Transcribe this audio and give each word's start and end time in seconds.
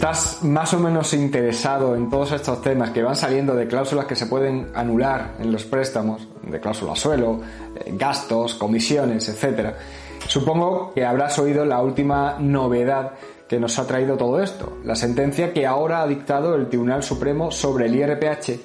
Estás 0.00 0.42
más 0.42 0.72
o 0.72 0.78
menos 0.78 1.12
interesado 1.12 1.94
en 1.94 2.08
todos 2.08 2.32
estos 2.32 2.62
temas 2.62 2.88
que 2.88 3.02
van 3.02 3.14
saliendo 3.14 3.54
de 3.54 3.66
cláusulas 3.66 4.06
que 4.06 4.16
se 4.16 4.24
pueden 4.24 4.68
anular 4.74 5.34
en 5.38 5.52
los 5.52 5.64
préstamos, 5.64 6.26
de 6.42 6.58
cláusula 6.58 6.96
suelo, 6.96 7.42
eh, 7.76 7.92
gastos, 7.98 8.54
comisiones, 8.54 9.28
etc., 9.28 9.74
supongo 10.26 10.94
que 10.94 11.04
habrás 11.04 11.38
oído 11.38 11.66
la 11.66 11.82
última 11.82 12.38
novedad 12.38 13.12
que 13.46 13.60
nos 13.60 13.78
ha 13.78 13.86
traído 13.86 14.16
todo 14.16 14.42
esto, 14.42 14.78
la 14.84 14.96
sentencia 14.96 15.52
que 15.52 15.66
ahora 15.66 16.00
ha 16.00 16.06
dictado 16.06 16.54
el 16.54 16.70
Tribunal 16.70 17.02
Supremo 17.02 17.50
sobre 17.50 17.84
el 17.84 17.94
IRPH 17.94 18.58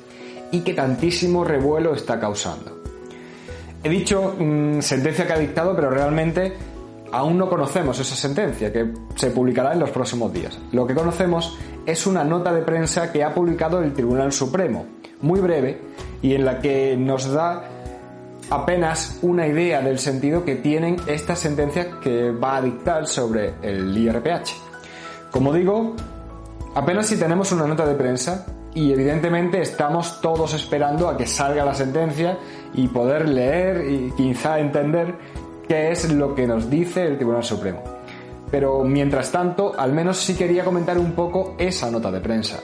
y 0.52 0.62
que 0.62 0.74
tantísimo 0.74 1.44
revuelo 1.44 1.96
está 1.96 2.18
causando. 2.18 2.82
He 3.84 3.90
dicho 3.90 4.36
mm, 4.40 4.80
sentencia 4.80 5.28
que 5.28 5.34
ha 5.34 5.38
dictado, 5.40 5.76
pero 5.76 5.90
realmente 5.90 6.54
aún 7.12 7.38
no 7.38 7.50
conocemos 7.50 8.00
esa 8.00 8.16
sentencia 8.16 8.72
que 8.72 8.94
se 9.16 9.32
publicará 9.32 9.74
en 9.74 9.80
los 9.80 9.90
próximos 9.90 10.34
días. 10.34 10.58
Lo 10.72 10.86
que 10.86 10.96
conocemos 10.96 11.58
es 11.86 12.08
una 12.08 12.24
nota 12.24 12.54
de 12.54 12.62
prensa 12.62 13.12
que 13.12 13.24
ha 13.24 13.34
publicado 13.34 13.82
el 13.82 13.94
Tribunal 13.94 14.32
Supremo, 14.32 14.86
muy 15.22 15.40
breve, 15.40 15.82
y 16.22 16.34
en 16.34 16.46
la 16.46 16.60
que 16.60 16.98
nos 16.98 17.32
da 17.32 17.70
apenas 18.50 19.20
una 19.22 19.48
idea 19.48 19.82
del 19.82 20.00
sentido 20.00 20.44
que 20.44 20.56
tienen 20.56 20.98
estas 21.08 21.40
sentencias 21.40 21.88
que 22.02 22.32
va 22.32 22.58
a 22.58 22.62
dictar 22.62 23.08
sobre 23.08 23.54
el 23.62 23.96
IRPH. 23.98 24.52
Como 25.32 25.54
digo, 25.54 25.96
apenas 26.76 27.08
si 27.08 27.18
tenemos 27.18 27.52
una 27.52 27.66
nota 27.66 27.86
de 27.86 27.96
prensa 27.96 28.46
y 28.74 28.92
evidentemente 28.92 29.62
estamos 29.62 30.22
todos 30.22 30.54
esperando 30.54 31.10
a 31.10 31.18
que 31.18 31.26
salga 31.26 31.66
la 31.66 31.74
sentencia 31.74 32.38
y 32.74 32.88
poder 32.88 33.30
leer 33.30 33.90
y 33.90 34.12
quizá 34.16 34.60
entender 34.60 35.16
qué 35.68 35.92
es 35.92 36.12
lo 36.12 36.36
que 36.36 36.48
nos 36.48 36.70
dice 36.70 37.06
el 37.06 37.18
Tribunal 37.18 37.44
Supremo. 37.44 37.84
Pero 38.52 38.84
mientras 38.84 39.32
tanto, 39.32 39.74
al 39.78 39.92
menos 39.92 40.18
sí 40.18 40.36
quería 40.36 40.64
comentar 40.64 40.98
un 40.98 41.14
poco 41.14 41.56
esa 41.58 41.90
nota 41.90 42.12
de 42.12 42.22
prensa. 42.22 42.60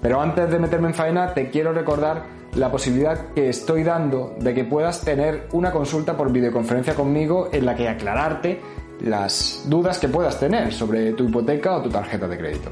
Pero 0.00 0.20
antes 0.20 0.50
de 0.50 0.58
meterme 0.58 0.88
en 0.88 0.94
faena, 0.94 1.34
te 1.34 1.50
quiero 1.50 1.72
recordar 1.72 2.40
la 2.54 2.70
posibilidad 2.70 3.32
que 3.34 3.48
estoy 3.48 3.82
dando 3.82 4.34
de 4.38 4.54
que 4.54 4.64
puedas 4.64 5.02
tener 5.02 5.48
una 5.52 5.70
consulta 5.70 6.16
por 6.16 6.32
videoconferencia 6.32 6.94
conmigo 6.94 7.48
en 7.52 7.64
la 7.66 7.76
que 7.76 7.88
aclararte 7.88 8.60
las 9.00 9.64
dudas 9.66 9.98
que 9.98 10.08
puedas 10.08 10.38
tener 10.38 10.72
sobre 10.72 11.12
tu 11.12 11.24
hipoteca 11.28 11.76
o 11.76 11.82
tu 11.82 11.90
tarjeta 11.90 12.28
de 12.28 12.36
crédito. 12.36 12.70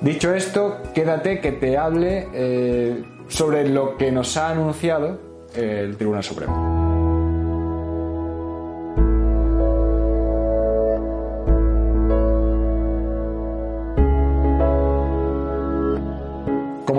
Dicho 0.00 0.34
esto, 0.34 0.78
quédate 0.94 1.40
que 1.40 1.52
te 1.52 1.76
hable 1.76 2.28
eh, 2.32 3.02
sobre 3.28 3.68
lo 3.68 3.96
que 3.96 4.12
nos 4.12 4.36
ha 4.36 4.50
anunciado 4.50 5.18
el 5.54 5.96
Tribunal 5.96 6.24
Supremo. 6.24 6.73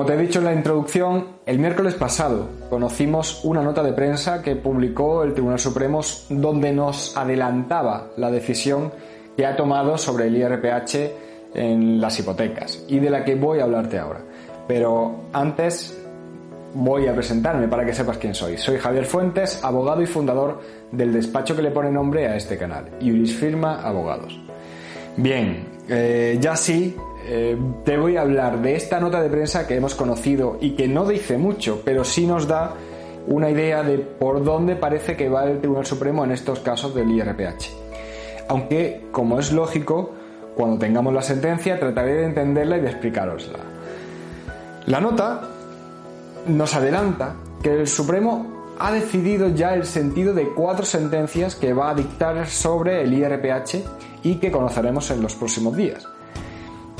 Como 0.06 0.16
te 0.16 0.22
he 0.22 0.28
dicho 0.28 0.38
en 0.38 0.46
la 0.46 0.54
introducción, 0.54 1.26
el 1.48 1.58
miércoles 1.58 1.96
pasado 1.96 2.48
conocimos 2.70 3.44
una 3.44 3.64
nota 3.64 3.82
de 3.82 3.92
prensa 3.92 4.44
que 4.44 4.56
publicó 4.56 5.24
el 5.24 5.34
Tribunal 5.34 5.58
Supremo 5.58 6.02
donde 6.30 6.72
nos 6.72 7.18
adelantaba 7.18 8.12
la 8.16 8.30
decisión 8.30 8.92
que 9.36 9.48
ha 9.48 9.56
tomado 9.56 9.98
sobre 9.98 10.28
el 10.28 10.38
IRPH 10.38 11.56
en 11.56 12.00
las 12.00 12.20
hipotecas 12.20 12.86
y 12.88 13.00
de 13.00 13.10
la 13.10 13.26
que 13.26 13.34
voy 13.34 13.58
a 13.58 13.64
hablarte 13.64 13.98
ahora. 13.98 14.20
Pero 14.68 15.22
antes 15.34 16.00
voy 16.76 17.08
a 17.08 17.16
presentarme 17.16 17.68
para 17.68 17.84
que 17.84 17.96
sepas 17.96 18.20
quién 18.20 18.36
soy. 18.36 18.60
Soy 18.60 18.78
Javier 18.78 19.06
Fuentes, 19.06 19.64
abogado 19.64 20.04
y 20.04 20.06
fundador 20.06 20.62
del 20.92 21.14
despacho 21.14 21.56
que 21.56 21.64
le 21.64 21.72
pone 21.72 21.90
nombre 21.90 22.28
a 22.28 22.36
este 22.36 22.60
canal, 22.60 22.92
Iuris 23.00 23.36
Firma 23.36 23.82
Abogados. 23.82 24.40
Bien, 25.18 25.66
eh, 25.90 26.38
ya 26.40 26.56
sí, 26.56 26.96
eh, 27.28 27.58
te 27.84 27.98
voy 27.98 28.18
a 28.18 28.22
hablar 28.22 28.62
de 28.62 28.76
esta 28.76 29.00
nota 29.00 29.22
de 29.22 29.30
prensa 29.30 29.66
que 29.66 29.76
hemos 29.76 29.96
conocido 29.96 30.58
y 30.62 30.72
que 30.72 30.88
no 30.88 31.08
dice 31.08 31.38
mucho, 31.38 31.82
pero 31.84 32.04
sí 32.04 32.28
nos 32.28 32.48
da 32.48 32.74
una 33.28 33.50
idea 33.50 33.82
de 33.82 33.98
por 33.98 34.44
dónde 34.44 34.76
parece 34.76 35.18
que 35.18 35.28
va 35.28 35.46
el 35.46 35.60
Tribunal 35.60 35.86
Supremo 35.88 36.24
en 36.24 36.32
estos 36.32 36.60
casos 36.60 36.94
del 36.94 37.10
IRPH. 37.10 37.72
Aunque, 38.48 39.08
como 39.12 39.40
es 39.40 39.52
lógico, 39.52 40.12
cuando 40.56 40.78
tengamos 40.78 41.14
la 41.14 41.24
sentencia 41.24 41.80
trataré 41.80 42.14
de 42.14 42.26
entenderla 42.26 42.78
y 42.78 42.82
de 42.82 42.90
explicarosla. 42.90 43.60
La 44.86 45.00
nota 45.02 45.50
nos 46.46 46.76
adelanta 46.76 47.36
que 47.64 47.74
el 47.74 47.88
Supremo 47.88 48.74
ha 48.78 48.92
decidido 48.92 49.50
ya 49.50 49.74
el 49.74 49.86
sentido 49.86 50.34
de 50.34 50.50
cuatro 50.50 50.86
sentencias 50.86 51.56
que 51.56 51.74
va 51.74 51.90
a 51.90 51.96
dictar 51.96 52.48
sobre 52.48 53.02
el 53.02 53.14
IRPH 53.14 53.84
y 54.22 54.36
que 54.36 54.52
conoceremos 54.52 55.10
en 55.10 55.22
los 55.22 55.34
próximos 55.34 55.76
días. 55.76 56.08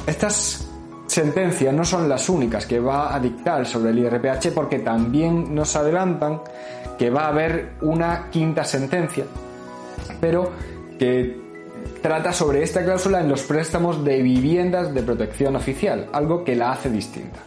Estas 0.08 0.68
sentencias 1.08 1.74
no 1.74 1.84
son 1.84 2.08
las 2.08 2.30
únicas 2.30 2.66
que 2.66 2.80
va 2.80 3.16
a 3.16 3.20
dictar 3.20 3.66
sobre 3.66 3.92
el 3.92 4.00
IRPH 4.00 4.52
porque 4.54 4.80
también 4.80 5.54
nos 5.54 5.76
adelantan 5.76 6.42
que 6.98 7.10
va 7.10 7.26
a 7.26 7.28
haber 7.30 7.74
una 7.82 8.30
quinta 8.30 8.64
sentencia, 8.64 9.26
pero 10.20 10.52
que 10.98 11.44
trata 12.02 12.32
sobre 12.32 12.64
esta 12.64 12.84
cláusula 12.84 13.20
en 13.20 13.30
los 13.30 13.44
préstamos 13.44 14.04
de 14.04 14.22
viviendas 14.22 14.94
de 14.94 15.04
protección 15.04 15.56
oficial, 15.56 16.08
algo 16.14 16.44
que 16.44 16.56
la 16.56 16.72
hace 16.72 16.90
distinta. 16.90 17.40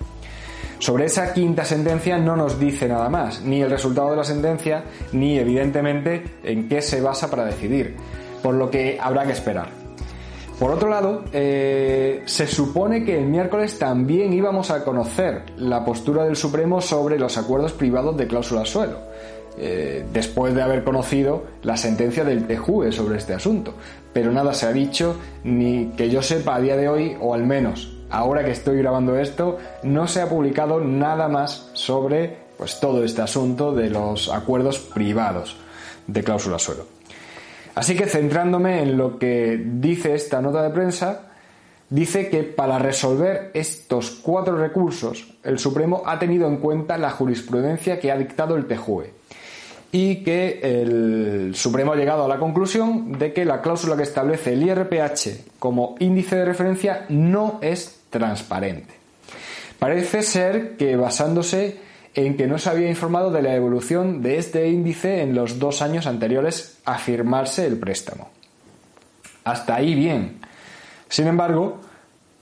Sobre 0.79 1.07
esa 1.07 1.33
quinta 1.33 1.65
sentencia 1.65 2.19
no 2.19 2.37
nos 2.37 2.59
dice 2.59 2.89
nada 2.89 3.09
más, 3.09 3.43
ni 3.43 3.63
el 3.63 3.71
resultado 3.71 4.11
de 4.11 4.17
la 4.17 4.25
sentencia, 4.25 4.85
ni 5.13 5.39
evidentemente 5.39 6.39
en 6.45 6.69
qué 6.69 6.83
se 6.83 7.01
basa 7.01 7.31
para 7.31 7.45
decidir, 7.45 7.97
por 8.43 8.55
lo 8.55 8.71
que 8.71 8.99
habrá 9.01 9.25
que 9.25 9.33
esperar. 9.33 9.78
Por 10.59 10.73
otro 10.73 10.89
lado, 10.89 11.23
eh, 11.33 12.23
se 12.27 12.49
supone 12.49 13.05
que 13.05 13.17
el 13.17 13.27
miércoles 13.27 13.79
también 13.79 14.33
íbamos 14.33 14.73
a 14.73 14.83
conocer 14.83 15.43
la 15.57 15.85
postura 15.85 16.25
del 16.25 16.35
Supremo 16.35 16.81
sobre 16.81 17.17
los 17.17 17.39
acuerdos 17.39 17.73
privados 17.73 18.17
de 18.17 18.27
cláusula 18.27 18.65
suelo, 18.65 18.99
eh, 19.57 20.05
después 20.13 20.57
de 20.57 20.63
haber 20.63 20.83
conocido 20.83 21.45
la 21.63 21.77
sentencia 21.77 22.25
del 22.25 22.49
TJUE 22.49 22.91
sobre 22.91 23.19
este 23.19 23.35
asunto. 23.35 23.75
Pero 24.13 24.33
nada 24.33 24.53
se 24.53 24.67
ha 24.67 24.73
dicho, 24.73 25.15
ni 25.45 25.93
que 25.97 26.11
yo 26.11 26.23
sepa 26.23 26.57
a 26.57 26.61
día 26.61 26.77
de 26.77 26.89
hoy, 26.89 27.17
o 27.21 27.35
al 27.35 27.47
menos 27.47 27.97
ahora 28.11 28.45
que 28.45 28.51
estoy 28.51 28.79
grabando 28.79 29.17
esto, 29.17 29.59
no 29.85 30.09
se 30.09 30.23
ha 30.23 30.29
publicado 30.29 30.81
nada 30.81 31.29
más 31.29 31.71
sobre 31.75 32.37
pues, 32.57 32.81
todo 32.81 33.05
este 33.05 33.23
asunto 33.23 33.73
de 33.73 33.91
los 33.91 34.29
acuerdos 34.29 34.81
privados 34.81 35.57
de 36.09 36.25
cláusula 36.25 36.59
suelo. 36.59 36.98
Así 37.79 37.95
que 37.95 38.07
centrándome 38.07 38.83
en 38.83 38.97
lo 38.97 39.21
que 39.21 39.57
dice 39.65 40.13
esta 40.13 40.43
nota 40.43 40.65
de 40.65 40.71
prensa, 40.71 41.29
dice 41.89 42.29
que 42.29 42.43
para 42.43 42.77
resolver 42.81 43.53
estos 43.55 44.11
cuatro 44.11 44.57
recursos, 44.57 45.33
el 45.45 45.61
Supremo 45.61 46.03
ha 46.05 46.19
tenido 46.19 46.49
en 46.49 46.57
cuenta 46.57 46.99
la 46.99 47.11
jurisprudencia 47.11 48.01
que 48.01 48.11
ha 48.11 48.19
dictado 48.19 48.57
el 48.57 48.67
TJUE 48.67 49.13
y 49.93 50.25
que 50.25 50.59
el 50.61 51.55
Supremo 51.55 51.93
ha 51.93 51.97
llegado 51.97 52.25
a 52.25 52.29
la 52.29 52.41
conclusión 52.41 53.13
de 53.13 53.33
que 53.33 53.45
la 53.45 53.63
cláusula 53.63 53.97
que 53.97 54.03
establece 54.03 54.55
el 54.55 54.65
IRPH 54.65 55.61
como 55.61 55.95
índice 56.01 56.35
de 56.35 56.47
referencia 56.47 57.07
no 57.11 57.61
es 57.63 58.01
transparente. 58.11 58.93
Parece 59.79 60.23
ser 60.23 60.77
que 60.77 60.97
basándose 60.97 61.77
en 62.25 62.37
que 62.37 62.49
no 62.49 62.59
se 62.59 62.69
había 62.69 62.89
informado 62.89 63.31
de 63.31 63.43
la 63.43 63.55
evolución 63.55 64.23
de 64.23 64.39
este 64.39 64.69
índice 64.69 65.23
en 65.23 65.37
los 65.37 65.61
dos 65.61 65.83
años 65.83 66.09
anteriores 66.09 66.79
a 66.85 66.99
firmarse 66.99 67.65
el 67.65 67.79
préstamo. 67.79 68.29
Hasta 69.45 69.77
ahí 69.77 69.95
bien. 69.95 70.41
Sin 71.09 71.29
embargo, 71.29 71.79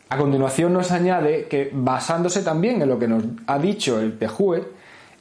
a 0.08 0.17
continuación 0.17 0.73
nos 0.73 0.93
añade 0.93 1.44
que, 1.44 1.69
basándose 1.75 2.43
también 2.43 2.81
en 2.81 2.88
lo 2.88 2.99
que 2.99 3.06
nos 3.06 3.23
ha 3.46 3.58
dicho 3.58 4.00
el 4.00 4.19
TJUE, 4.19 4.64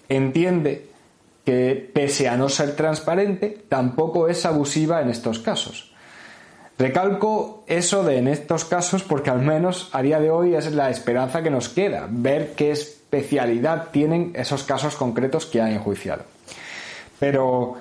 entiende 0.07 0.87
que, 1.43 1.91
pese 1.93 2.29
a 2.29 2.37
no 2.37 2.47
ser 2.47 2.77
transparente, 2.77 3.65
tampoco 3.67 4.29
es 4.29 4.45
abusiva 4.45 5.01
en 5.01 5.09
estos 5.09 5.39
casos. 5.39 5.93
Recalco 6.77 7.65
eso 7.67 8.05
de 8.05 8.19
en 8.19 8.29
estos 8.29 8.63
casos 8.63 9.03
porque 9.03 9.29
al 9.29 9.41
menos 9.41 9.89
a 9.91 10.01
día 10.01 10.21
de 10.21 10.31
hoy 10.31 10.55
es 10.55 10.71
la 10.71 10.89
esperanza 10.89 11.43
que 11.43 11.49
nos 11.49 11.67
queda, 11.67 12.07
ver 12.09 12.53
qué 12.55 12.71
es 12.71 12.94
especialidad 13.05 13.89
tienen 13.91 14.31
esos 14.35 14.63
casos 14.63 14.95
concretos 14.95 15.45
que 15.45 15.61
ha 15.61 15.71
enjuiciado. 15.71 16.23
Pero 17.19 17.75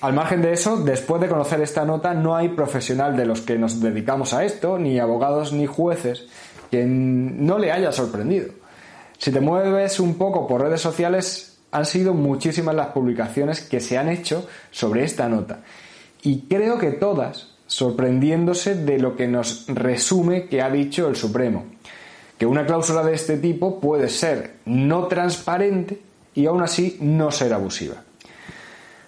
al 0.00 0.12
margen 0.12 0.42
de 0.42 0.52
eso, 0.52 0.78
después 0.78 1.20
de 1.22 1.28
conocer 1.28 1.60
esta 1.60 1.84
nota, 1.84 2.14
no 2.14 2.34
hay 2.34 2.48
profesional 2.48 3.16
de 3.16 3.26
los 3.26 3.42
que 3.42 3.58
nos 3.58 3.80
dedicamos 3.80 4.34
a 4.34 4.44
esto, 4.44 4.78
ni 4.78 4.98
abogados 4.98 5.52
ni 5.52 5.66
jueces, 5.66 6.26
que 6.70 6.84
no 6.84 7.58
le 7.58 7.70
haya 7.70 7.92
sorprendido. 7.92 8.48
Si 9.18 9.30
te 9.30 9.40
mueves 9.40 10.00
un 10.00 10.14
poco 10.14 10.48
por 10.48 10.62
redes 10.62 10.80
sociales, 10.80 11.58
han 11.70 11.86
sido 11.86 12.14
muchísimas 12.14 12.74
las 12.74 12.88
publicaciones 12.88 13.60
que 13.60 13.80
se 13.80 13.96
han 13.96 14.08
hecho 14.08 14.48
sobre 14.72 15.04
esta 15.04 15.28
nota. 15.28 15.60
Y 16.22 16.42
creo 16.42 16.78
que 16.78 16.92
todas 16.92 17.48
sorprendiéndose 17.66 18.74
de 18.74 18.98
lo 18.98 19.16
que 19.16 19.28
nos 19.28 19.66
resume 19.68 20.46
que 20.46 20.60
ha 20.60 20.68
dicho 20.68 21.08
el 21.08 21.16
Supremo 21.16 21.64
que 22.42 22.46
una 22.46 22.66
cláusula 22.66 23.04
de 23.04 23.14
este 23.14 23.36
tipo 23.36 23.78
puede 23.78 24.08
ser 24.08 24.54
no 24.64 25.06
transparente 25.06 26.00
y 26.34 26.46
aún 26.46 26.60
así 26.60 26.98
no 27.00 27.30
ser 27.30 27.52
abusiva. 27.52 28.02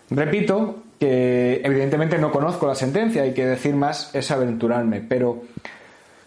Repito 0.08 0.84
que 1.00 1.60
evidentemente 1.64 2.16
no 2.16 2.30
conozco 2.30 2.68
la 2.68 2.76
sentencia, 2.76 3.22
hay 3.22 3.34
que 3.34 3.44
decir 3.44 3.74
más 3.74 4.14
es 4.14 4.30
aventurarme, 4.30 5.00
pero 5.00 5.42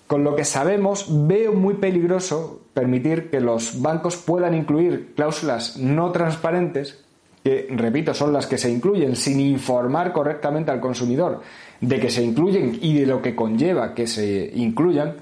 con 0.06 0.25
lo 0.25 0.36
que 0.36 0.44
sabemos, 0.44 1.06
veo 1.09 1.54
muy 1.54 1.75
peligroso 1.75 2.63
permitir 2.74 3.30
que 3.30 3.39
los 3.39 3.81
bancos 3.81 4.18
puedan 4.18 4.54
incluir 4.54 5.13
cláusulas 5.15 5.77
no 5.77 6.12
transparentes, 6.12 7.06
que, 7.42 7.68
repito, 7.69 8.13
son 8.13 8.33
las 8.33 8.48
que 8.48 8.57
se 8.57 8.69
incluyen 8.69 9.15
sin 9.15 9.39
informar 9.39 10.12
correctamente 10.12 10.71
al 10.71 10.81
consumidor 10.81 11.39
de 11.80 12.01
que 12.01 12.09
se 12.09 12.21
incluyen 12.21 12.77
y 12.81 13.00
de 13.00 13.06
lo 13.06 13.21
que 13.21 13.33
conlleva 13.33 13.94
que 13.94 14.07
se 14.07 14.51
incluyan, 14.56 15.15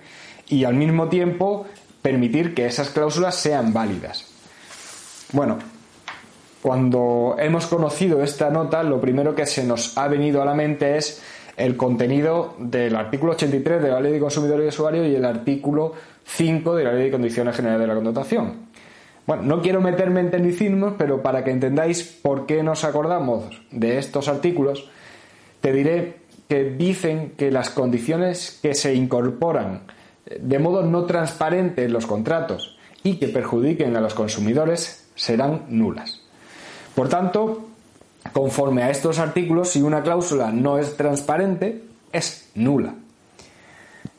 y 0.47 0.63
al 0.63 0.75
mismo 0.75 1.07
tiempo 1.07 1.65
permitir 2.01 2.53
que 2.53 2.65
esas 2.65 2.89
cláusulas 2.89 3.35
sean 3.35 3.73
válidas. 3.73 4.25
Bueno, 5.31 5.57
cuando 6.61 7.35
hemos 7.39 7.67
conocido 7.67 8.23
esta 8.23 8.49
nota, 8.49 8.83
lo 8.83 8.99
primero 9.01 9.35
que 9.35 9.45
se 9.45 9.63
nos 9.63 9.97
ha 9.97 10.07
venido 10.07 10.41
a 10.41 10.45
la 10.45 10.53
mente 10.53 10.97
es 10.97 11.21
el 11.57 11.77
contenido 11.77 12.55
del 12.57 12.95
artículo 12.95 13.33
83 13.33 13.81
de 13.81 13.89
la 13.89 13.99
Ley 14.01 14.13
de 14.13 14.19
Consumidor 14.19 14.63
y 14.63 14.67
Usuario 14.67 15.07
y 15.07 15.15
el 15.15 15.25
artículo 15.25 15.93
5 16.25 16.75
de 16.75 16.83
la 16.83 16.93
Ley 16.93 17.05
de 17.05 17.11
Condiciones 17.11 17.55
Generales 17.55 17.81
de 17.81 17.87
la 17.87 17.95
Contratación. 17.95 18.65
Bueno, 19.25 19.43
no 19.43 19.61
quiero 19.61 19.81
meterme 19.81 20.19
en 20.19 20.31
tecnicismos, 20.31 20.93
pero 20.97 21.23
para 21.23 21.43
que 21.43 21.51
entendáis 21.51 22.03
por 22.03 22.45
qué 22.45 22.61
nos 22.61 22.83
acordamos 22.83 23.61
de 23.71 23.97
estos 23.97 24.27
artículos, 24.27 24.89
te 25.61 25.71
diré 25.71 26.17
que 26.47 26.63
dicen 26.63 27.33
que 27.35 27.49
las 27.49 27.71
condiciones 27.71 28.59
que 28.61 28.75
se 28.75 28.93
incorporan 28.93 29.81
de 30.25 30.59
modo 30.59 30.83
no 30.83 31.05
transparente 31.05 31.83
en 31.83 31.93
los 31.93 32.05
contratos 32.05 32.77
y 33.03 33.17
que 33.17 33.27
perjudiquen 33.27 33.95
a 33.95 34.01
los 34.01 34.13
consumidores 34.13 35.07
serán 35.15 35.65
nulas. 35.69 36.21
Por 36.95 37.09
tanto, 37.09 37.65
Conforme 38.33 38.83
a 38.83 38.89
estos 38.89 39.19
artículos, 39.19 39.69
si 39.69 39.81
una 39.81 40.01
cláusula 40.01 40.51
no 40.51 40.77
es 40.77 40.97
transparente, 40.97 41.83
es 42.11 42.49
nula. 42.55 42.95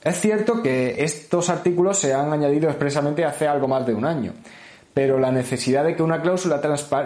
Es 0.03 0.21
cierto 0.21 0.63
que 0.63 1.03
estos 1.03 1.49
artículos 1.51 1.99
se 1.99 2.15
han 2.15 2.33
añadido 2.33 2.69
expresamente 2.69 3.25
hace 3.25 3.49
algo 3.49 3.67
más 3.67 3.85
de 3.87 3.95
un 3.95 4.05
año, 4.05 4.33
pero 4.95 5.19
la 5.19 5.33
necesidad 5.33 5.85
de 5.85 5.97
que 5.97 6.03
una 6.03 6.23
cláusula 6.23 6.61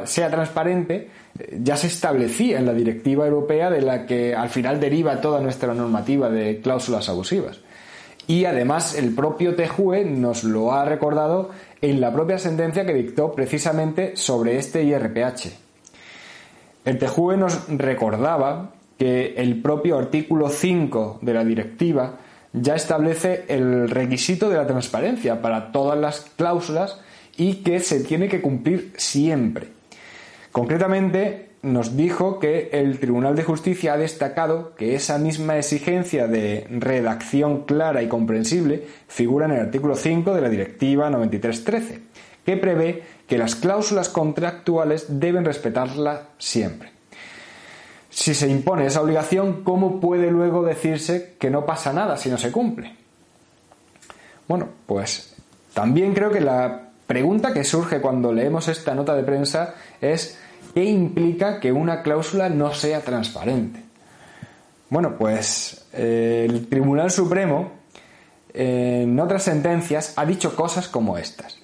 sea 0.04 0.30
transparente 0.30 1.10
eh, 1.38 1.58
ya 1.62 1.76
se 1.76 1.86
establecía 1.86 2.58
en 2.58 2.66
la 2.66 2.74
directiva 2.74 3.26
europea 3.26 3.70
de 3.70 3.80
la 3.80 4.06
que 4.06 4.34
al 4.34 4.50
final 4.50 4.78
deriva 4.78 5.20
toda 5.20 5.40
nuestra 5.40 5.72
normativa 5.72 6.28
de 6.28 6.60
cláusulas 6.60 7.08
abusivas. 7.08 7.60
Y 8.30 8.44
además 8.44 8.94
el 8.94 9.12
propio 9.12 9.56
TJUE 9.56 10.04
nos 10.04 10.44
lo 10.44 10.72
ha 10.72 10.84
recordado 10.84 11.50
en 11.82 12.00
la 12.00 12.12
propia 12.12 12.38
sentencia 12.38 12.86
que 12.86 12.94
dictó 12.94 13.32
precisamente 13.32 14.16
sobre 14.16 14.56
este 14.56 14.84
IRPH. 14.84 15.48
El 16.84 16.98
TJUE 16.98 17.36
nos 17.36 17.66
recordaba 17.76 18.70
que 18.96 19.34
el 19.36 19.60
propio 19.60 19.98
artículo 19.98 20.48
5 20.48 21.18
de 21.22 21.34
la 21.34 21.42
directiva 21.42 22.18
ya 22.52 22.76
establece 22.76 23.46
el 23.48 23.90
requisito 23.90 24.48
de 24.48 24.58
la 24.58 24.66
transparencia 24.68 25.42
para 25.42 25.72
todas 25.72 25.98
las 25.98 26.20
cláusulas 26.36 27.00
y 27.36 27.64
que 27.64 27.80
se 27.80 27.98
tiene 27.98 28.28
que 28.28 28.40
cumplir 28.40 28.92
siempre. 28.96 29.66
Concretamente, 30.52 31.49
nos 31.62 31.96
dijo 31.96 32.38
que 32.38 32.70
el 32.72 32.98
Tribunal 32.98 33.36
de 33.36 33.44
Justicia 33.44 33.92
ha 33.92 33.98
destacado 33.98 34.74
que 34.76 34.94
esa 34.94 35.18
misma 35.18 35.58
exigencia 35.58 36.26
de 36.26 36.66
redacción 36.70 37.64
clara 37.64 38.02
y 38.02 38.08
comprensible 38.08 38.86
figura 39.08 39.46
en 39.46 39.52
el 39.52 39.60
artículo 39.60 39.94
5 39.94 40.34
de 40.34 40.40
la 40.40 40.48
Directiva 40.48 41.10
9313 41.10 42.00
que 42.44 42.56
prevé 42.56 43.02
que 43.26 43.38
las 43.38 43.54
cláusulas 43.54 44.08
contractuales 44.08 45.06
deben 45.08 45.44
respetarla 45.44 46.28
siempre. 46.38 46.90
Si 48.08 48.34
se 48.34 48.48
impone 48.48 48.86
esa 48.86 49.02
obligación, 49.02 49.62
¿cómo 49.62 50.00
puede 50.00 50.30
luego 50.30 50.64
decirse 50.64 51.36
que 51.38 51.50
no 51.50 51.64
pasa 51.64 51.92
nada 51.92 52.16
si 52.16 52.28
no 52.28 52.38
se 52.38 52.50
cumple? 52.50 52.96
Bueno, 54.48 54.68
pues 54.86 55.36
también 55.74 56.12
creo 56.12 56.32
que 56.32 56.40
la 56.40 56.88
pregunta 57.06 57.52
que 57.52 57.62
surge 57.62 58.00
cuando 58.00 58.32
leemos 58.32 58.66
esta 58.66 58.94
nota 58.94 59.14
de 59.14 59.22
prensa 59.22 59.74
es 60.00 60.38
¿qué 60.74 60.84
implica 60.84 61.60
que 61.60 61.72
una 61.72 62.02
cláusula 62.02 62.48
no 62.48 62.72
sea 62.72 63.00
transparente? 63.00 63.82
Bueno, 64.88 65.16
pues 65.16 65.86
eh, 65.92 66.46
el 66.48 66.66
Tribunal 66.68 67.10
Supremo 67.10 67.72
en 68.52 69.18
otras 69.20 69.44
sentencias 69.44 70.14
ha 70.16 70.26
dicho 70.26 70.56
cosas 70.56 70.88
como 70.88 71.16
estas. 71.16 71.58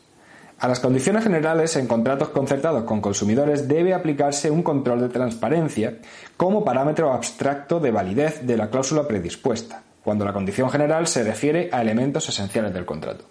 A 0.58 0.69
las 0.69 0.81
condiciones 0.81 1.23
generales 1.23 1.76
en 1.76 1.87
contratos 1.87 2.31
concertados 2.31 2.85
con 2.85 3.03
consumidores 3.03 3.69
debe 3.69 3.93
aplicarse 3.93 4.50
un 4.50 4.62
control 4.62 5.00
de 5.00 5.11
transparencia 5.11 5.99
como 6.37 6.64
parámetro 6.64 7.12
abstracto 7.12 7.79
de 7.79 7.91
validez 7.91 8.47
de 8.47 8.56
la 8.56 8.70
cláusula 8.70 9.06
predispuesta, 9.06 9.82
cuando 10.03 10.25
la 10.25 10.32
condición 10.32 10.70
general 10.70 11.08
se 11.08 11.25
refiere 11.25 11.69
a 11.73 11.82
elementos 11.82 12.29
esenciales 12.31 12.73
del 12.73 12.87
contrato. 12.87 13.25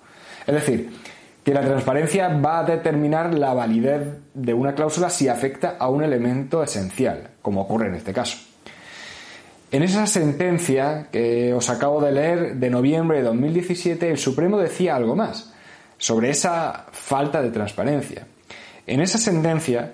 Es 0.46 0.54
decir, 0.54 0.92
que 1.46 1.54
la 1.54 1.62
transparencia 1.62 2.28
va 2.28 2.60
a 2.60 2.64
determinar 2.64 3.32
la 3.36 3.54
validez 3.54 4.18
de 4.34 4.54
una 4.56 4.74
cláusula 4.74 5.12
si 5.12 5.28
afecta 5.28 5.76
a 5.78 5.90
un 5.90 6.04
elemento 6.04 6.64
esencial, 6.64 7.30
como 7.44 7.62
ocurre 7.62 7.88
en 7.88 7.94
este 7.94 8.12
caso. 8.12 8.40
En 9.72 9.84
esa 9.84 10.08
sentencia 10.08 11.08
que 11.12 11.54
os 11.54 11.70
acabo 11.70 12.02
de 12.02 12.12
leer 12.12 12.56
de 12.56 12.70
noviembre 12.72 13.20
de 13.20 13.26
2017, 13.26 14.10
el 14.10 14.18
Supremo 14.18 14.58
decía 14.58 14.96
algo 14.96 15.16
más 15.16 15.54
sobre 16.00 16.32
esa 16.32 16.88
falta 16.92 17.44
de 17.44 17.52
transparencia. 17.52 18.26
En 18.88 19.02
esa 19.02 19.20
sentencia, 19.20 19.94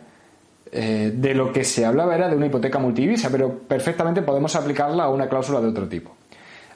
eh, 0.72 1.12
de 1.14 1.34
lo 1.34 1.52
que 1.52 1.66
se 1.66 1.86
hablaba 1.86 2.16
era 2.16 2.30
de 2.30 2.38
una 2.38 2.46
hipoteca 2.46 2.80
multivisa, 2.80 3.30
pero 3.30 3.60
perfectamente 3.60 4.22
podemos 4.22 4.56
aplicarla 4.56 5.04
a 5.04 5.10
una 5.10 5.28
cláusula 5.28 5.60
de 5.60 5.68
otro 5.68 5.90
tipo. 5.90 6.16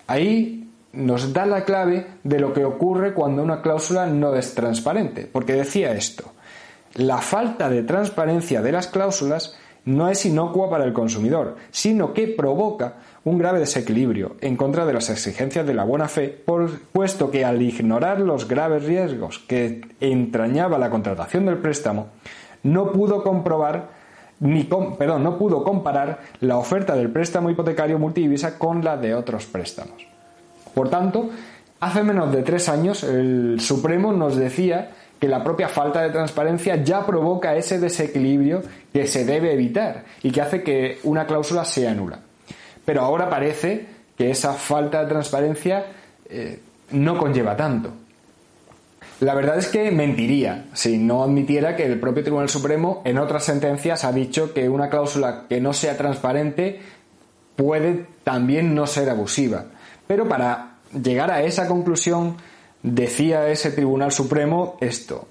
Ahí 0.07 0.64
nos 0.95 1.33
da 1.33 1.45
la 1.45 1.63
clave 1.63 2.07
de 2.23 2.39
lo 2.39 2.53
que 2.53 2.65
ocurre 2.65 3.13
cuando 3.13 3.43
una 3.43 3.61
cláusula 3.61 4.07
no 4.07 4.35
es 4.35 4.53
transparente, 4.55 5.29
porque 5.31 5.53
decía 5.53 5.93
esto, 5.93 6.31
la 6.95 7.17
falta 7.17 7.69
de 7.69 7.83
transparencia 7.83 8.61
de 8.61 8.71
las 8.71 8.87
cláusulas 8.87 9.57
no 9.85 10.09
es 10.09 10.25
inocua 10.25 10.69
para 10.69 10.83
el 10.83 10.93
consumidor, 10.93 11.57
sino 11.69 12.13
que 12.13 12.27
provoca 12.27 12.95
un 13.23 13.37
grave 13.37 13.59
desequilibrio 13.59 14.35
en 14.41 14.57
contra 14.57 14.85
de 14.85 14.93
las 14.93 15.09
exigencias 15.09 15.65
de 15.65 15.73
la 15.73 15.83
buena 15.83 16.07
fe, 16.07 16.43
puesto 16.91 17.29
que 17.29 17.45
al 17.45 17.61
ignorar 17.61 18.19
los 18.19 18.47
graves 18.47 18.83
riesgos 18.83 19.39
que 19.39 19.81
entrañaba 19.99 20.77
la 20.77 20.89
contratación 20.89 21.45
del 21.45 21.57
préstamo, 21.57 22.07
no 22.63 22.91
pudo 22.91 23.23
comprobar 23.23 24.05
ni 24.39 24.63
perdón, 24.63 25.23
no 25.23 25.37
pudo 25.37 25.63
comparar 25.63 26.19
la 26.41 26.57
oferta 26.57 26.95
del 26.95 27.09
préstamo 27.09 27.49
hipotecario 27.49 27.99
multidivisa 27.99 28.57
con 28.57 28.83
la 28.83 28.97
de 28.97 29.15
otros 29.15 29.45
préstamos. 29.45 30.14
Por 30.75 30.89
tanto, 30.89 31.31
hace 31.79 32.03
menos 32.03 32.31
de 32.31 32.43
tres 32.43 32.69
años 32.69 33.03
el 33.03 33.59
Supremo 33.59 34.13
nos 34.13 34.35
decía 34.35 34.91
que 35.19 35.27
la 35.27 35.43
propia 35.43 35.69
falta 35.69 36.01
de 36.01 36.09
transparencia 36.09 36.83
ya 36.83 37.05
provoca 37.05 37.55
ese 37.55 37.79
desequilibrio 37.79 38.61
que 38.93 39.07
se 39.07 39.25
debe 39.25 39.53
evitar 39.53 40.03
y 40.21 40.31
que 40.31 40.41
hace 40.41 40.61
que 40.61 40.99
una 41.03 41.25
cláusula 41.25 41.63
sea 41.65 41.95
nula. 41.95 42.19
Pero 42.83 43.01
ahora 43.01 43.29
parece 43.29 43.87
que 44.17 44.29
esa 44.29 44.53
falta 44.53 45.01
de 45.01 45.09
transparencia 45.09 45.85
eh, 46.29 46.59
no 46.91 47.17
conlleva 47.17 47.55
tanto. 47.55 47.91
La 49.21 49.33
verdad 49.33 49.57
es 49.57 49.67
que 49.67 49.91
mentiría 49.91 50.65
si 50.73 50.97
no 50.97 51.23
admitiera 51.23 51.77
que 51.77 51.85
el 51.85 51.99
propio 52.01 52.23
Tribunal 52.23 52.49
Supremo 52.49 53.01
en 53.05 53.17
otras 53.17 53.45
sentencias 53.45 54.03
ha 54.03 54.11
dicho 54.11 54.53
que 54.53 54.67
una 54.67 54.89
cláusula 54.89 55.45
que 55.47 55.61
no 55.61 55.71
sea 55.71 55.95
transparente 55.95 56.81
puede 57.55 58.05
también 58.25 58.75
no 58.75 58.85
ser 58.85 59.09
abusiva. 59.09 59.67
Pero 60.07 60.27
para 60.27 60.77
llegar 60.91 61.31
a 61.31 61.41
esa 61.41 61.67
conclusión 61.67 62.37
decía 62.81 63.49
ese 63.49 63.71
Tribunal 63.71 64.11
Supremo 64.11 64.77
esto. 64.79 65.27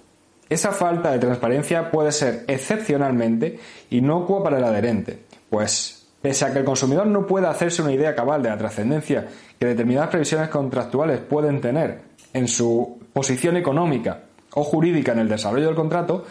Esa 0.49 0.73
falta 0.73 1.11
de 1.12 1.19
transparencia 1.19 1.90
puede 1.90 2.12
ser 2.12 2.45
excepcionalmente 2.49 3.59
inocua 3.90 4.43
para 4.43 4.59
el 4.59 4.64
adherente, 4.64 5.21
pues 5.49 6.04
Pese 6.25 6.47
a 6.47 6.52
que 6.54 6.61
el 6.61 6.64
consumidor 6.64 7.07
no 7.07 7.26
pueda 7.26 7.50
hacerse 7.50 7.83
una 7.83 7.93
idea 7.93 8.14
cabal 8.14 8.43
de 8.43 8.49
la 8.49 8.57
trascendencia 8.57 9.28
que 9.59 9.66
determinadas 9.66 10.09
previsiones 10.09 10.49
contractuales 10.49 11.21
pueden 11.21 11.61
tener 11.61 12.00
en 12.33 12.49
su 12.49 12.99
posición 13.12 13.59
económica 13.59 14.23
o 14.54 14.64
jurídica 14.64 15.12
en 15.12 15.19
el 15.19 15.28
desarrollo 15.28 15.66
del 15.66 15.75
contrato, 15.75 16.25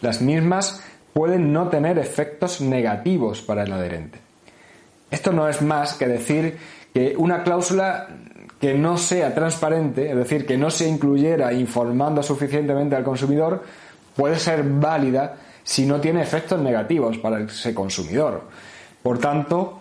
las 0.00 0.20
mismas 0.20 0.82
pueden 1.12 1.52
no 1.52 1.68
tener 1.68 2.00
efectos 2.00 2.60
negativos 2.60 3.40
para 3.40 3.62
el 3.62 3.72
adherente. 3.72 4.18
Esto 5.08 5.32
no 5.32 5.48
es 5.48 5.62
más 5.62 5.94
que 5.94 6.08
decir 6.08 6.58
una 7.16 7.42
cláusula 7.42 8.08
que 8.60 8.74
no 8.74 8.98
sea 8.98 9.34
transparente, 9.34 10.10
es 10.10 10.16
decir, 10.16 10.46
que 10.46 10.58
no 10.58 10.70
se 10.70 10.88
incluyera 10.88 11.52
informando 11.52 12.22
suficientemente 12.22 12.96
al 12.96 13.04
consumidor, 13.04 13.62
puede 14.16 14.38
ser 14.38 14.64
válida 14.64 15.36
si 15.62 15.86
no 15.86 16.00
tiene 16.00 16.22
efectos 16.22 16.60
negativos 16.60 17.18
para 17.18 17.40
ese 17.40 17.74
consumidor. 17.74 18.42
Por 19.02 19.18
tanto, 19.18 19.80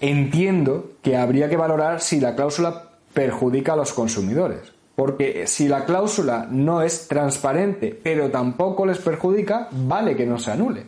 entiendo 0.00 0.92
que 1.02 1.16
habría 1.16 1.48
que 1.48 1.56
valorar 1.56 2.00
si 2.00 2.20
la 2.20 2.34
cláusula 2.34 2.90
perjudica 3.14 3.74
a 3.74 3.76
los 3.76 3.92
consumidores. 3.92 4.72
Porque 4.96 5.46
si 5.46 5.68
la 5.68 5.84
cláusula 5.84 6.46
no 6.50 6.82
es 6.82 7.06
transparente, 7.08 7.98
pero 8.02 8.30
tampoco 8.30 8.84
les 8.84 8.98
perjudica, 8.98 9.68
vale 9.70 10.16
que 10.16 10.26
no 10.26 10.38
se 10.38 10.50
anule. 10.50 10.84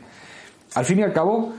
Al 0.75 0.85
fin 0.85 0.99
y 0.99 1.02
al 1.02 1.12
cabo, 1.12 1.52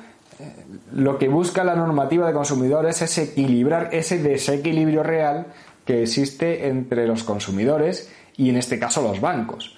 lo 0.94 1.18
que 1.18 1.30
busca 1.30 1.64
la 1.64 1.76
normativa 1.76 2.28
de 2.28 2.34
consumidores 2.34 3.02
es 3.02 3.18
equilibrar 3.18 3.90
ese 3.94 4.22
desequilibrio 4.22 5.04
real 5.04 5.48
que 5.86 6.04
existe 6.04 6.68
entre 6.68 7.08
los 7.08 7.24
consumidores 7.24 8.12
y 8.36 8.50
en 8.50 8.58
este 8.58 8.80
caso 8.80 9.02
los 9.02 9.22
bancos. 9.22 9.78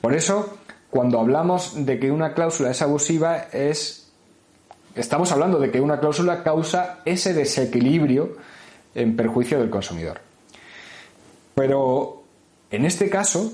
Por 0.00 0.14
eso, 0.14 0.58
cuando 0.90 1.20
hablamos 1.20 1.84
de 1.84 1.98
que 1.98 2.10
una 2.10 2.32
cláusula 2.32 2.70
es 2.70 2.80
abusiva, 2.80 3.48
es 3.52 4.10
estamos 4.94 5.30
hablando 5.32 5.58
de 5.58 5.70
que 5.70 5.80
una 5.80 6.00
cláusula 6.00 6.42
causa 6.42 7.00
ese 7.04 7.34
desequilibrio 7.34 8.36
en 8.94 9.16
perjuicio 9.16 9.58
del 9.58 9.70
consumidor. 9.70 10.20
Pero 11.54 12.24
en 12.70 12.84
este 12.84 13.10
caso, 13.10 13.52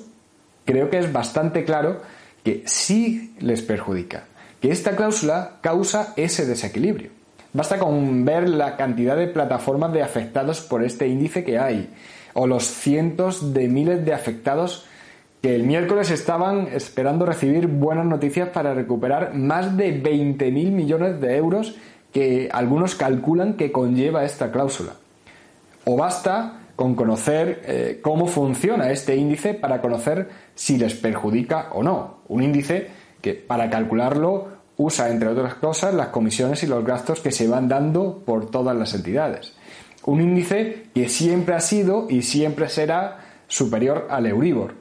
creo 0.64 0.90
que 0.90 0.98
es 0.98 1.12
bastante 1.12 1.64
claro 1.64 2.00
que 2.44 2.62
sí 2.66 3.34
les 3.40 3.62
perjudica, 3.62 4.24
que 4.64 4.70
esta 4.70 4.96
cláusula 4.96 5.58
causa 5.60 6.14
ese 6.16 6.46
desequilibrio. 6.46 7.10
Basta 7.52 7.78
con 7.78 8.24
ver 8.24 8.48
la 8.48 8.78
cantidad 8.78 9.14
de 9.14 9.26
plataformas 9.26 9.92
de 9.92 10.02
afectados 10.02 10.62
por 10.62 10.82
este 10.82 11.06
índice 11.06 11.44
que 11.44 11.58
hay, 11.58 11.90
o 12.32 12.46
los 12.46 12.64
cientos 12.64 13.52
de 13.52 13.68
miles 13.68 14.06
de 14.06 14.14
afectados 14.14 14.86
que 15.42 15.54
el 15.54 15.64
miércoles 15.64 16.10
estaban 16.10 16.68
esperando 16.72 17.26
recibir 17.26 17.66
buenas 17.66 18.06
noticias 18.06 18.48
para 18.48 18.72
recuperar 18.72 19.34
más 19.34 19.76
de 19.76 20.02
20.000 20.02 20.70
millones 20.70 21.20
de 21.20 21.36
euros 21.36 21.76
que 22.10 22.48
algunos 22.50 22.94
calculan 22.94 23.58
que 23.58 23.70
conlleva 23.70 24.24
esta 24.24 24.50
cláusula. 24.50 24.94
O 25.84 25.94
basta 25.98 26.60
con 26.74 26.94
conocer 26.94 27.60
eh, 27.66 28.00
cómo 28.00 28.26
funciona 28.28 28.90
este 28.90 29.14
índice 29.14 29.52
para 29.52 29.82
conocer 29.82 30.30
si 30.54 30.78
les 30.78 30.94
perjudica 30.94 31.68
o 31.72 31.82
no. 31.82 32.20
Un 32.28 32.44
índice 32.44 33.03
que 33.24 33.32
para 33.32 33.70
calcularlo 33.70 34.48
usa, 34.76 35.08
entre 35.08 35.30
otras 35.30 35.54
cosas, 35.54 35.94
las 35.94 36.08
comisiones 36.08 36.62
y 36.62 36.66
los 36.66 36.84
gastos 36.84 37.20
que 37.20 37.32
se 37.32 37.48
van 37.48 37.68
dando 37.68 38.22
por 38.22 38.50
todas 38.50 38.76
las 38.76 38.92
entidades. 38.92 39.54
Un 40.04 40.20
índice 40.20 40.88
que 40.94 41.08
siempre 41.08 41.54
ha 41.54 41.60
sido 41.60 42.06
y 42.10 42.20
siempre 42.20 42.68
será 42.68 43.20
superior 43.48 44.08
al 44.10 44.26
Euribor. 44.26 44.74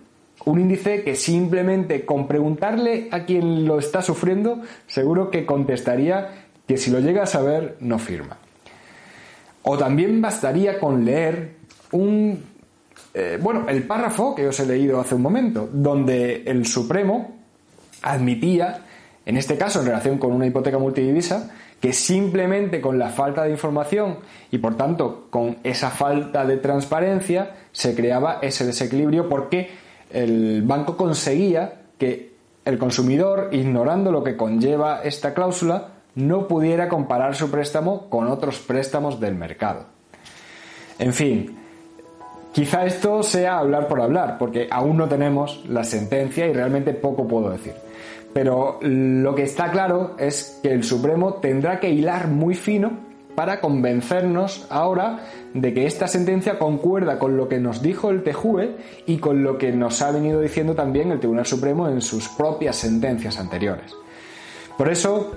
Un 0.43 0.59
índice 0.59 1.03
que 1.03 1.15
simplemente 1.15 2.05
con 2.05 2.27
preguntarle 2.27 3.07
a 3.11 3.23
quien 3.23 3.65
lo 3.65 3.79
está 3.79 4.01
sufriendo, 4.01 4.59
seguro 4.87 5.31
que 5.31 5.45
contestaría 5.45 6.47
que 6.67 6.75
si 6.75 6.91
lo 6.91 6.99
llega 6.99 7.23
a 7.23 7.27
saber, 7.27 7.77
no 7.79 7.97
firma. 7.97 8.39
O 9.61 9.77
también 9.77 10.21
bastaría 10.21 10.81
con 10.81 11.05
leer 11.05 11.55
un 11.93 12.43
eh, 13.13 13.39
bueno, 13.41 13.69
el 13.69 13.83
párrafo 13.83 14.35
que 14.35 14.47
os 14.47 14.59
he 14.59 14.65
leído 14.65 14.99
hace 14.99 15.15
un 15.15 15.21
momento, 15.21 15.69
donde 15.71 16.43
el 16.45 16.65
Supremo 16.65 17.42
admitía, 18.03 18.81
en 19.25 19.37
este 19.37 19.57
caso 19.57 19.79
en 19.79 19.87
relación 19.87 20.17
con 20.19 20.31
una 20.31 20.45
hipoteca 20.45 20.77
multidivisa, 20.77 21.51
que 21.79 21.93
simplemente 21.93 22.79
con 22.79 22.99
la 22.99 23.09
falta 23.09 23.43
de 23.43 23.51
información 23.51 24.19
y 24.51 24.57
por 24.59 24.77
tanto 24.77 25.27
con 25.29 25.57
esa 25.63 25.89
falta 25.89 26.45
de 26.45 26.57
transparencia 26.57 27.55
se 27.71 27.95
creaba 27.95 28.39
ese 28.41 28.65
desequilibrio 28.65 29.27
porque 29.27 29.71
el 30.11 30.61
banco 30.61 30.95
conseguía 30.95 31.81
que 31.97 32.33
el 32.63 32.77
consumidor, 32.77 33.49
ignorando 33.51 34.11
lo 34.11 34.23
que 34.23 34.37
conlleva 34.37 35.01
esta 35.03 35.33
cláusula, 35.33 35.89
no 36.15 36.47
pudiera 36.47 36.87
comparar 36.87 37.35
su 37.35 37.49
préstamo 37.49 38.09
con 38.09 38.27
otros 38.27 38.59
préstamos 38.59 39.19
del 39.19 39.35
mercado. 39.35 39.85
En 40.99 41.13
fin, 41.13 41.57
Quizá 42.53 42.85
esto 42.85 43.23
sea 43.23 43.57
hablar 43.57 43.87
por 43.87 43.99
hablar, 43.99 44.37
porque 44.37 44.67
aún 44.69 44.95
no 44.95 45.09
tenemos 45.09 45.63
la 45.67 45.83
sentencia 45.83 46.45
y 46.45 46.53
realmente 46.53 46.93
poco 46.93 47.27
puedo 47.27 47.49
decir. 47.49 47.73
Pero 48.33 48.79
lo 48.81 49.35
que 49.35 49.43
está 49.43 49.71
claro 49.71 50.15
es 50.17 50.59
que 50.63 50.71
el 50.71 50.83
Supremo 50.83 51.35
tendrá 51.35 51.79
que 51.79 51.89
hilar 51.89 52.27
muy 52.27 52.55
fino 52.55 53.13
para 53.35 53.61
convencernos 53.61 54.67
ahora 54.69 55.19
de 55.53 55.73
que 55.73 55.85
esta 55.85 56.07
sentencia 56.07 56.59
concuerda 56.59 57.19
con 57.19 57.37
lo 57.37 57.47
que 57.47 57.59
nos 57.59 57.81
dijo 57.81 58.09
el 58.09 58.23
TJUE 58.23 58.75
y 59.05 59.17
con 59.17 59.43
lo 59.43 59.57
que 59.57 59.71
nos 59.71 60.01
ha 60.01 60.11
venido 60.11 60.41
diciendo 60.41 60.75
también 60.75 61.11
el 61.11 61.19
Tribunal 61.19 61.45
Supremo 61.45 61.87
en 61.87 62.01
sus 62.01 62.27
propias 62.29 62.75
sentencias 62.75 63.39
anteriores. 63.39 63.93
Por 64.77 64.89
eso, 64.89 65.33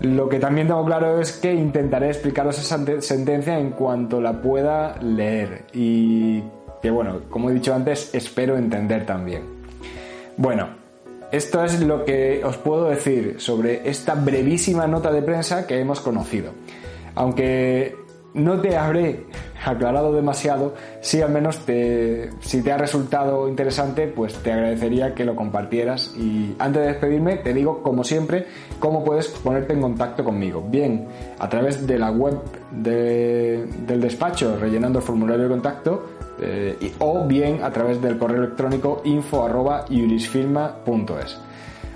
lo 0.00 0.28
que 0.28 0.38
también 0.38 0.66
tengo 0.66 0.84
claro 0.84 1.20
es 1.20 1.32
que 1.32 1.52
intentaré 1.52 2.08
explicaros 2.08 2.58
esa 2.58 2.78
sentencia 3.00 3.58
en 3.58 3.70
cuanto 3.70 4.20
la 4.20 4.40
pueda 4.40 5.00
leer 5.00 5.66
y 5.72 6.42
que 6.82 6.90
bueno, 6.90 7.22
como 7.30 7.50
he 7.50 7.54
dicho 7.54 7.74
antes, 7.74 8.14
espero 8.14 8.56
entender 8.56 9.06
también. 9.06 9.42
Bueno, 10.36 10.83
esto 11.32 11.64
es 11.64 11.80
lo 11.80 12.04
que 12.04 12.42
os 12.44 12.56
puedo 12.56 12.88
decir 12.88 13.36
sobre 13.38 13.88
esta 13.88 14.14
brevísima 14.14 14.86
nota 14.86 15.10
de 15.10 15.22
prensa 15.22 15.66
que 15.66 15.78
hemos 15.78 16.00
conocido. 16.00 16.52
Aunque 17.14 17.96
no 18.34 18.60
te 18.60 18.76
habré 18.76 19.24
aclarado 19.64 20.12
demasiado, 20.12 20.74
si 21.00 21.22
al 21.22 21.30
menos 21.30 21.60
te, 21.60 22.30
si 22.40 22.62
te 22.62 22.72
ha 22.72 22.76
resultado 22.76 23.48
interesante, 23.48 24.08
pues 24.08 24.34
te 24.34 24.52
agradecería 24.52 25.14
que 25.14 25.24
lo 25.24 25.34
compartieras. 25.34 26.14
Y 26.16 26.54
antes 26.58 26.82
de 26.82 26.88
despedirme, 26.88 27.36
te 27.36 27.54
digo, 27.54 27.82
como 27.82 28.04
siempre, 28.04 28.46
cómo 28.78 29.04
puedes 29.04 29.28
ponerte 29.28 29.72
en 29.72 29.80
contacto 29.80 30.24
conmigo. 30.24 30.62
Bien, 30.68 31.06
a 31.38 31.48
través 31.48 31.86
de 31.86 31.98
la 31.98 32.10
web 32.10 32.40
del 32.70 34.00
despacho, 34.00 34.56
rellenando 34.58 34.98
el 34.98 35.04
formulario 35.04 35.44
de 35.44 35.50
contacto, 35.50 36.06
eh, 36.40 36.94
o 36.98 37.26
bien 37.26 37.62
a 37.62 37.70
través 37.70 38.00
del 38.00 38.18
correo 38.18 38.42
electrónico 38.44 39.02
info 39.04 39.44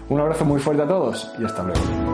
Un 0.08 0.20
abrazo 0.20 0.44
muy 0.44 0.60
fuerte 0.60 0.82
a 0.82 0.88
todos 0.88 1.30
y 1.38 1.44
hasta 1.44 1.62
luego. 1.62 2.07